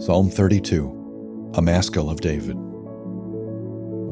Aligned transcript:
Psalm 0.00 0.30
32, 0.30 1.52
a 1.56 1.60
Maskil 1.60 2.08
of 2.08 2.22
David. 2.22 2.56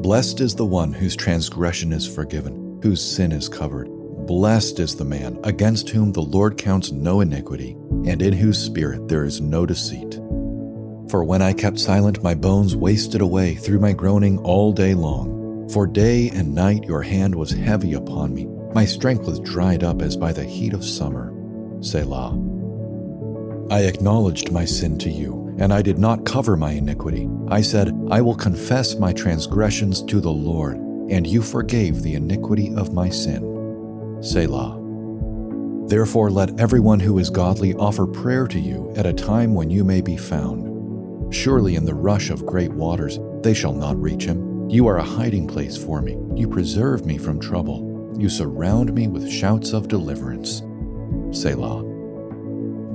Blessed 0.03 0.39
is 0.39 0.53
the 0.53 0.63
one 0.63 0.93
whose 0.93 1.15
transgression 1.15 1.91
is 1.91 2.07
forgiven, 2.07 2.79
whose 2.83 3.03
sin 3.03 3.31
is 3.31 3.49
covered. 3.49 3.87
Blessed 4.27 4.79
is 4.79 4.95
the 4.95 5.03
man 5.03 5.39
against 5.43 5.89
whom 5.89 6.11
the 6.11 6.21
Lord 6.21 6.59
counts 6.59 6.91
no 6.91 7.21
iniquity, 7.21 7.71
and 8.05 8.21
in 8.21 8.33
whose 8.33 8.63
spirit 8.63 9.07
there 9.07 9.25
is 9.25 9.41
no 9.41 9.65
deceit. 9.65 10.13
For 11.09 11.23
when 11.23 11.41
I 11.41 11.53
kept 11.53 11.79
silent, 11.79 12.21
my 12.21 12.35
bones 12.35 12.75
wasted 12.75 13.21
away 13.21 13.55
through 13.55 13.79
my 13.79 13.93
groaning 13.93 14.37
all 14.41 14.71
day 14.71 14.93
long. 14.93 15.67
For 15.73 15.87
day 15.87 16.29
and 16.29 16.53
night 16.53 16.83
your 16.83 17.01
hand 17.01 17.33
was 17.33 17.49
heavy 17.49 17.93
upon 17.93 18.35
me. 18.35 18.45
My 18.75 18.85
strength 18.85 19.25
was 19.25 19.39
dried 19.39 19.83
up 19.83 20.03
as 20.03 20.15
by 20.15 20.33
the 20.33 20.45
heat 20.45 20.75
of 20.75 20.85
summer. 20.85 21.33
Selah. 21.81 22.37
I 23.71 23.85
acknowledged 23.85 24.51
my 24.51 24.65
sin 24.65 24.99
to 24.99 25.09
you 25.09 25.48
and 25.59 25.73
I 25.73 25.81
did 25.81 25.99
not 25.99 26.25
cover 26.25 26.55
my 26.55 26.71
iniquity. 26.71 27.29
I 27.49 27.61
said, 27.61 27.93
I 28.09 28.21
will 28.21 28.35
confess 28.35 28.95
my 28.95 29.11
transgressions 29.11 30.01
to 30.03 30.21
the 30.21 30.31
Lord, 30.31 30.77
and 31.09 31.27
you 31.27 31.41
forgave 31.41 32.01
the 32.01 32.15
iniquity 32.15 32.73
of 32.75 32.93
my 32.93 33.09
sin. 33.09 34.17
Selah. 34.21 34.77
Therefore, 35.87 36.31
let 36.31 36.59
everyone 36.59 36.99
who 36.99 37.19
is 37.19 37.29
godly 37.29 37.73
offer 37.75 38.07
prayer 38.07 38.47
to 38.47 38.59
you 38.59 38.93
at 38.95 39.05
a 39.05 39.13
time 39.13 39.53
when 39.53 39.69
you 39.69 39.83
may 39.83 40.01
be 40.01 40.17
found. 40.17 41.33
Surely, 41.33 41.75
in 41.75 41.83
the 41.83 41.93
rush 41.93 42.29
of 42.29 42.45
great 42.45 42.71
waters, 42.71 43.19
they 43.41 43.53
shall 43.53 43.73
not 43.73 44.01
reach 44.01 44.23
him. 44.23 44.69
You 44.69 44.87
are 44.87 44.97
a 44.97 45.03
hiding 45.03 45.47
place 45.47 45.75
for 45.75 46.01
me. 46.01 46.17
You 46.35 46.47
preserve 46.47 47.05
me 47.05 47.17
from 47.17 47.39
trouble. 47.39 48.13
You 48.17 48.29
surround 48.29 48.93
me 48.93 49.07
with 49.07 49.29
shouts 49.29 49.73
of 49.73 49.87
deliverance. 49.87 50.61
Selah. 51.31 51.88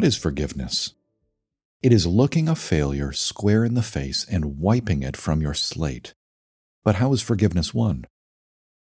What 0.00 0.06
is 0.06 0.16
forgiveness? 0.16 0.94
It 1.82 1.92
is 1.92 2.06
looking 2.06 2.48
a 2.48 2.54
failure 2.54 3.12
square 3.12 3.66
in 3.66 3.74
the 3.74 3.82
face 3.82 4.24
and 4.24 4.58
wiping 4.58 5.02
it 5.02 5.14
from 5.14 5.42
your 5.42 5.52
slate. 5.52 6.14
But 6.82 6.94
how 6.94 7.12
is 7.12 7.20
forgiveness 7.20 7.74
won? 7.74 8.06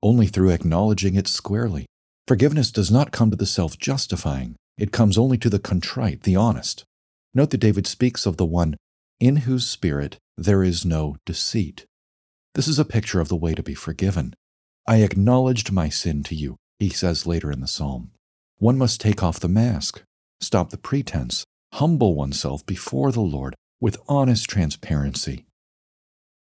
Only 0.01 0.27
through 0.27 0.51
acknowledging 0.51 1.15
it 1.15 1.27
squarely. 1.27 1.87
Forgiveness 2.25 2.71
does 2.71 2.89
not 2.89 3.11
come 3.11 3.31
to 3.31 3.35
the 3.35 3.45
self 3.45 3.77
justifying, 3.77 4.55
it 4.77 4.93
comes 4.93 5.17
only 5.17 5.37
to 5.39 5.49
the 5.49 5.59
contrite, 5.59 6.23
the 6.23 6.37
honest. 6.37 6.85
Note 7.33 7.49
that 7.49 7.57
David 7.57 7.85
speaks 7.85 8.25
of 8.25 8.37
the 8.37 8.45
one 8.45 8.77
in 9.19 9.43
whose 9.43 9.67
spirit 9.67 10.19
there 10.37 10.63
is 10.63 10.85
no 10.85 11.17
deceit. 11.25 11.85
This 12.55 12.69
is 12.69 12.79
a 12.79 12.85
picture 12.85 13.19
of 13.19 13.27
the 13.27 13.35
way 13.35 13.53
to 13.55 13.61
be 13.61 13.75
forgiven. 13.75 14.35
I 14.87 15.01
acknowledged 15.01 15.69
my 15.69 15.89
sin 15.89 16.23
to 16.23 16.33
you, 16.35 16.55
he 16.79 16.87
says 16.87 17.27
later 17.27 17.51
in 17.51 17.59
the 17.59 17.67
psalm. 17.67 18.11
One 18.57 18.77
must 18.77 19.01
take 19.01 19.21
off 19.21 19.41
the 19.41 19.49
mask, 19.49 20.01
stop 20.41 20.69
the 20.69 20.77
pretense, 20.77 21.45
humble 21.73 22.15
oneself 22.15 22.65
before 22.65 23.11
the 23.11 23.21
Lord 23.21 23.55
with 23.81 23.97
honest 24.07 24.49
transparency. 24.49 25.45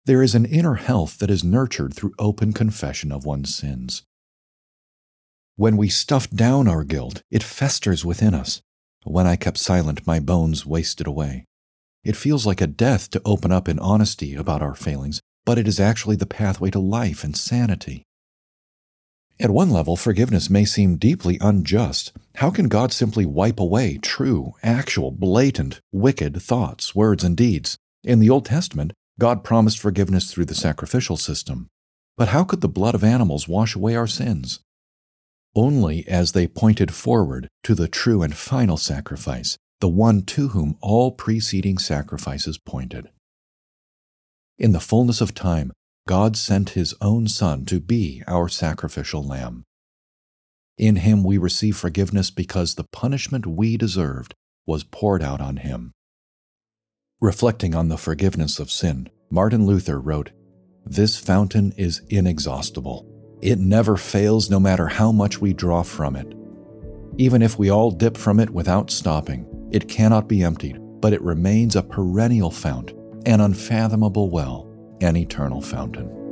There 0.05 0.21
is 0.21 0.35
an 0.35 0.45
inner 0.45 0.75
health 0.75 1.19
that 1.19 1.29
is 1.29 1.43
nurtured 1.43 1.93
through 1.93 2.13
open 2.19 2.51
confession 2.51 3.11
of 3.11 3.25
one's 3.25 3.55
sins. 3.55 4.03
When 5.55 5.77
we 5.77 5.87
stuff 5.87 6.29
down 6.29 6.67
our 6.67 6.83
guilt, 6.83 7.21
it 7.31 7.43
festers 7.43 8.03
within 8.03 8.33
us. 8.33 8.61
When 9.05 9.27
I 9.27 9.35
kept 9.35 9.57
silent, 9.57 10.07
my 10.07 10.19
bones 10.19 10.65
wasted 10.65 11.07
away. 11.07 11.45
It 12.03 12.17
feels 12.17 12.45
like 12.45 12.59
a 12.59 12.67
death 12.67 13.09
to 13.11 13.21
open 13.23 13.51
up 13.51 13.69
in 13.69 13.79
honesty 13.79 14.35
about 14.35 14.61
our 14.61 14.75
failings, 14.75 15.21
but 15.45 15.57
it 15.57 15.67
is 15.67 15.79
actually 15.79 16.15
the 16.15 16.25
pathway 16.25 16.69
to 16.71 16.79
life 16.79 17.23
and 17.23 17.35
sanity. 17.35 18.03
At 19.39 19.49
one 19.49 19.71
level, 19.71 19.95
forgiveness 19.95 20.49
may 20.49 20.63
seem 20.63 20.97
deeply 20.97 21.37
unjust. 21.41 22.13
How 22.35 22.49
can 22.51 22.67
God 22.67 22.93
simply 22.93 23.25
wipe 23.25 23.59
away 23.59 23.97
true, 23.97 24.53
actual, 24.61 25.11
blatant, 25.11 25.81
wicked 25.91 26.41
thoughts, 26.41 26.93
words, 26.93 27.23
and 27.23 27.35
deeds? 27.35 27.77
In 28.03 28.19
the 28.19 28.29
Old 28.29 28.45
Testament, 28.45 28.93
God 29.19 29.43
promised 29.43 29.79
forgiveness 29.79 30.31
through 30.31 30.45
the 30.45 30.55
sacrificial 30.55 31.17
system. 31.17 31.67
But 32.15 32.29
how 32.29 32.43
could 32.43 32.61
the 32.61 32.69
blood 32.69 32.95
of 32.95 33.03
animals 33.03 33.47
wash 33.47 33.75
away 33.75 33.95
our 33.95 34.07
sins? 34.07 34.59
Only 35.55 36.07
as 36.07 36.31
they 36.31 36.47
pointed 36.47 36.93
forward 36.93 37.47
to 37.63 37.75
the 37.75 37.87
true 37.87 38.21
and 38.21 38.35
final 38.35 38.77
sacrifice, 38.77 39.57
the 39.79 39.89
one 39.89 40.21
to 40.23 40.49
whom 40.49 40.77
all 40.81 41.11
preceding 41.11 41.77
sacrifices 41.77 42.57
pointed. 42.57 43.09
In 44.57 44.71
the 44.71 44.79
fullness 44.79 45.21
of 45.21 45.33
time, 45.33 45.71
God 46.05 46.35
sent 46.35 46.71
his 46.71 46.93
own 46.99 47.27
Son 47.27 47.63
to 47.65 47.79
be 47.79 48.23
our 48.27 48.49
sacrificial 48.49 49.23
lamb. 49.25 49.63
In 50.77 50.97
him 50.97 51.23
we 51.23 51.37
receive 51.37 51.77
forgiveness 51.77 52.29
because 52.29 52.75
the 52.75 52.83
punishment 52.83 53.45
we 53.45 53.77
deserved 53.77 54.33
was 54.65 54.83
poured 54.83 55.23
out 55.23 55.39
on 55.39 55.57
him. 55.57 55.93
Reflecting 57.21 57.73
on 57.73 57.87
the 57.87 57.97
forgiveness 57.97 58.59
of 58.59 58.69
sin, 58.69 59.09
Martin 59.29 59.65
Luther 59.65 59.99
wrote, 59.99 60.31
This 60.85 61.17
fountain 61.17 61.73
is 61.77 62.01
inexhaustible. 62.09 63.07
It 63.41 63.59
never 63.59 63.95
fails 63.95 64.49
no 64.49 64.59
matter 64.59 64.87
how 64.87 65.13
much 65.13 65.39
we 65.39 65.53
draw 65.53 65.83
from 65.83 66.17
it. 66.17 66.33
Even 67.17 67.41
if 67.41 67.57
we 67.57 67.69
all 67.69 67.91
dip 67.91 68.17
from 68.17 68.41
it 68.41 68.49
without 68.49 68.91
stopping, 68.91 69.69
it 69.71 69.87
cannot 69.87 70.27
be 70.27 70.43
emptied, 70.43 70.79
but 70.99 71.13
it 71.13 71.21
remains 71.21 71.77
a 71.77 71.83
perennial 71.83 72.51
fount, 72.51 72.91
an 73.25 73.39
unfathomable 73.39 74.29
well 74.29 74.72
an 75.03 75.17
eternal 75.17 75.61
fountain. 75.61 76.22